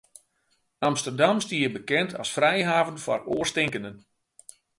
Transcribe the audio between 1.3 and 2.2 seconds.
stie bekend